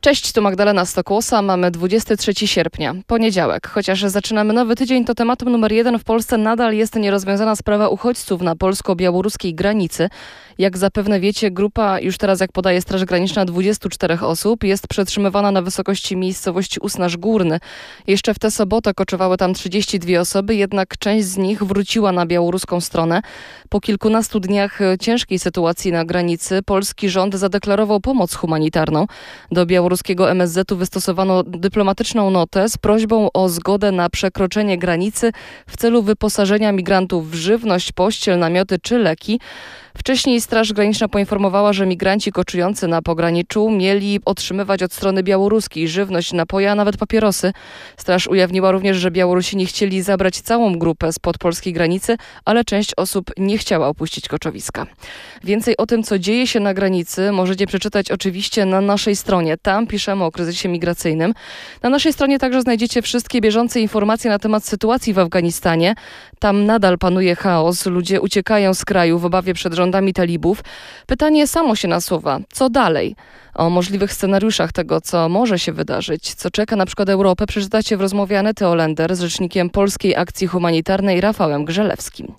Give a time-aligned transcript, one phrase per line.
[0.00, 1.42] Cześć, tu Magdalena Stokłosa.
[1.42, 3.68] Mamy 23 sierpnia, poniedziałek.
[3.68, 8.42] Chociaż zaczynamy nowy tydzień, to tematem numer jeden w Polsce nadal jest nierozwiązana sprawa uchodźców
[8.42, 10.08] na polsko-białoruskiej granicy.
[10.58, 15.62] Jak zapewne wiecie, grupa, już teraz jak podaje Straż Graniczna, 24 osób jest przetrzymywana na
[15.62, 17.60] wysokości miejscowości Usnaż Górny.
[18.06, 22.80] Jeszcze w tę sobotę koczowały tam 32 osoby, jednak część z nich wróciła na białoruską
[22.80, 23.22] stronę.
[23.68, 29.06] Po kilkunastu dniach ciężkiej sytuacji na granicy polski rząd zadeklarował pomoc humanitarną.
[29.50, 35.32] Do białoruskiego MSZ-u wystosowano dyplomatyczną notę z prośbą o zgodę na przekroczenie granicy
[35.66, 39.40] w celu wyposażenia migrantów w żywność, pościel, namioty czy leki.
[39.98, 46.32] Wcześniej Straż Graniczna poinformowała, że migranci koczujący na pograniczu mieli otrzymywać od strony białoruskiej żywność,
[46.32, 47.52] napoje, a nawet papierosy.
[47.96, 53.30] Straż ujawniła również, że Białorusini chcieli zabrać całą grupę spod polskiej granicy, ale część osób
[53.38, 54.86] nie chciała opuścić koczowiska.
[55.44, 59.56] Więcej o tym, co dzieje się na granicy, możecie przeczytać oczywiście na naszej stronie.
[59.56, 61.34] Tam piszemy o kryzysie migracyjnym.
[61.82, 65.94] Na naszej stronie także znajdziecie wszystkie bieżące informacje na temat sytuacji w Afganistanie.
[66.38, 70.60] Tam nadal panuje chaos, ludzie uciekają z kraju w obawie przed rządami talibów.
[71.06, 73.16] Pytanie samo się nasuwa: co dalej?
[73.54, 78.00] O możliwych scenariuszach tego, co może się wydarzyć, co czeka na przykład Europę, przeczytacie w
[78.00, 82.32] rozmowie Anety Olender z rzecznikiem Polskiej Akcji Humanitarnej Rafałem Grzelewskim.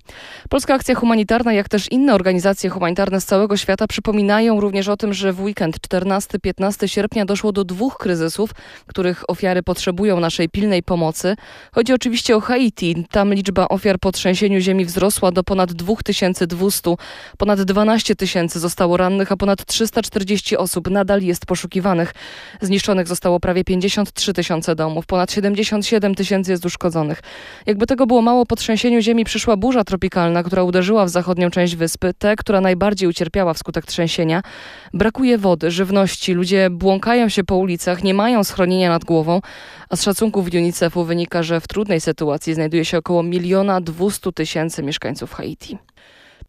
[0.49, 5.13] Polska Akcja Humanitarna, jak też inne organizacje humanitarne z całego świata przypominają również o tym,
[5.13, 8.49] że w weekend 14-15 sierpnia doszło do dwóch kryzysów,
[8.87, 11.35] których ofiary potrzebują naszej pilnej pomocy.
[11.71, 13.05] Chodzi oczywiście o Haiti.
[13.11, 16.95] Tam liczba ofiar po trzęsieniu ziemi wzrosła do ponad 2200.
[17.37, 22.13] Ponad 12 tysięcy zostało rannych, a ponad 340 osób nadal jest poszukiwanych.
[22.61, 27.19] Zniszczonych zostało prawie 53 tysiące domów, ponad 77 tysięcy jest uszkodzonych.
[27.65, 31.75] Jakby tego było mało, po trzęsieniu ziemi przyszła burza tropikalna, która uderzyła w zachodnią część
[31.75, 34.41] wyspy, tę, która najbardziej ucierpiała wskutek trzęsienia.
[34.93, 39.41] Brakuje wody, żywności, ludzie błąkają się po ulicach, nie mają schronienia nad głową,
[39.89, 44.83] a z szacunków UNICEF-u wynika, że w trudnej sytuacji znajduje się około miliona 200 tysięcy
[44.83, 45.77] mieszkańców Haiti.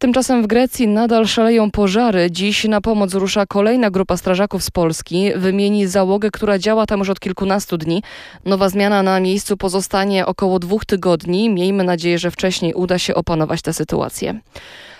[0.03, 2.31] Tymczasem w Grecji nadal szaleją pożary.
[2.31, 5.31] Dziś na pomoc rusza kolejna grupa strażaków z Polski.
[5.35, 8.03] Wymieni załogę, która działa tam już od kilkunastu dni.
[8.45, 11.49] Nowa zmiana na miejscu pozostanie około dwóch tygodni.
[11.49, 14.39] Miejmy nadzieję, że wcześniej uda się opanować tę sytuację.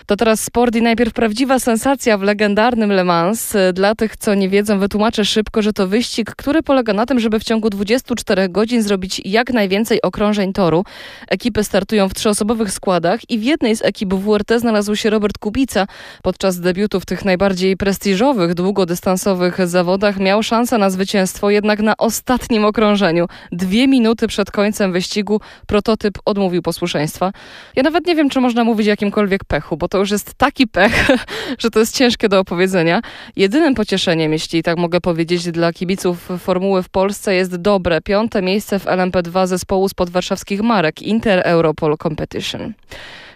[0.06, 3.52] To teraz sport i najpierw prawdziwa sensacja w legendarnym Le Mans.
[3.72, 7.40] Dla tych, co nie wiedzą, wytłumaczę szybko, że to wyścig, który polega na tym, żeby
[7.40, 10.84] w ciągu 24 godzin zrobić jak najwięcej okrążeń toru.
[11.28, 15.86] Ekipy startują w trzyosobowych składach i w jednej z ekip WRT znalazł się Robert Kubica.
[16.22, 22.64] Podczas debiutu w tych najbardziej prestiżowych, długodystansowych zawodach miał szansę na zwycięstwo, jednak na ostatnim
[22.64, 27.32] okrążeniu, dwie minuty przed końcem wyścigu, prototyp odmówił posłuszeństwa.
[27.76, 30.66] Ja nawet nie wiem, czy można mówić o jakimkolwiek pechu, bo to już jest taki
[30.66, 31.08] pech,
[31.62, 33.00] że to jest ciężkie do opowiedzenia.
[33.36, 38.78] Jedynym pocieszeniem, jeśli tak mogę powiedzieć, dla kibiców formuły w Polsce jest dobre piąte miejsce
[38.78, 42.72] w LMP2 zespołu spod warszawskich marek Inter Europol Competition.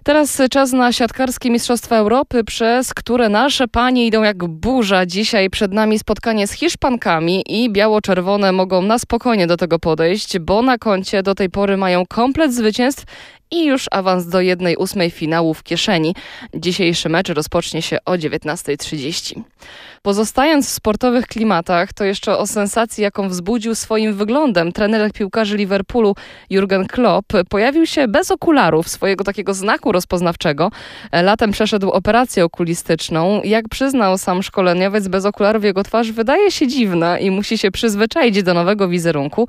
[0.03, 5.07] Teraz czas na siatkarskie Mistrzostwa Europy, przez które nasze panie idą jak burza.
[5.07, 10.63] Dzisiaj przed nami spotkanie z Hiszpankami i biało-czerwone mogą na spokojnie do tego podejść, bo
[10.63, 13.05] na koncie do tej pory mają komplet zwycięstw
[13.51, 16.15] i już awans do jednej ósmej finału w kieszeni.
[16.55, 19.43] Dzisiejszy mecz rozpocznie się o 19.30.
[20.03, 26.15] Pozostając w sportowych klimatach, to jeszcze o sensacji, jaką wzbudził swoim wyglądem trener piłkarzy Liverpoolu
[26.51, 30.71] Jurgen Klopp pojawił się bez okularów, swojego takiego znaku rozpoznawczego.
[31.13, 33.41] Latem przeszedł operację okulistyczną.
[33.45, 38.43] Jak przyznał sam szkoleniowiec, bez okularów jego twarz wydaje się dziwna i musi się przyzwyczaić
[38.43, 39.49] do nowego wizerunku.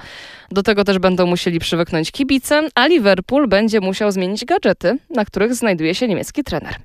[0.51, 5.55] Do tego też będą musieli przywyknąć kibice, a Liverpool będzie musiał zmienić gadżety, na których
[5.55, 6.75] znajduje się niemiecki trener.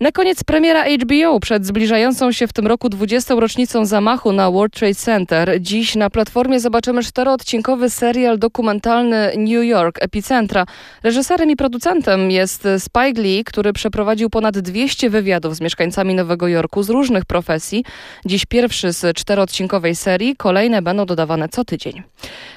[0.00, 3.34] Na koniec premiera HBO przed zbliżającą się w tym roku 20.
[3.34, 5.60] rocznicą zamachu na World Trade Center.
[5.60, 10.66] Dziś na platformie zobaczymy czteroodcinkowy serial dokumentalny New York Epicentra.
[11.02, 16.82] Reżyserem i producentem jest Spike Lee, który przeprowadził ponad 200 wywiadów z mieszkańcami Nowego Jorku
[16.82, 17.84] z różnych profesji.
[18.26, 22.02] Dziś pierwszy z czteroodcinkowej serii, kolejne będą dodawane co tydzień.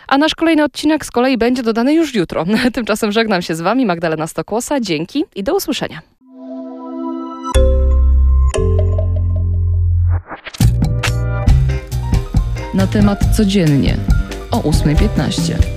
[0.07, 2.45] A nasz kolejny odcinek z kolei będzie dodany już jutro.
[2.73, 4.79] Tymczasem żegnam się z Wami, Magdalena Stokłosa.
[4.79, 6.01] Dzięki i do usłyszenia.
[12.73, 13.97] Na temat codziennie
[14.51, 15.74] o 8.15.